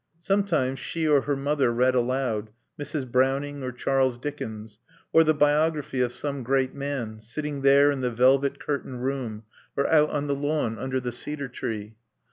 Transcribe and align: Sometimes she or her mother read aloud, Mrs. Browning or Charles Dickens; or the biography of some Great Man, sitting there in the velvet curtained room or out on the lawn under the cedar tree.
Sometimes 0.19 0.79
she 0.79 1.07
or 1.07 1.21
her 1.21 1.35
mother 1.35 1.71
read 1.71 1.93
aloud, 1.93 2.49
Mrs. 2.81 3.11
Browning 3.11 3.61
or 3.61 3.71
Charles 3.71 4.17
Dickens; 4.17 4.79
or 5.13 5.23
the 5.23 5.35
biography 5.35 6.01
of 6.01 6.11
some 6.11 6.41
Great 6.41 6.73
Man, 6.73 7.19
sitting 7.19 7.61
there 7.61 7.91
in 7.91 8.01
the 8.01 8.09
velvet 8.09 8.59
curtained 8.59 9.03
room 9.03 9.43
or 9.77 9.85
out 9.93 10.09
on 10.09 10.25
the 10.25 10.33
lawn 10.33 10.79
under 10.79 10.99
the 10.99 11.11
cedar 11.11 11.47
tree. 11.49 11.97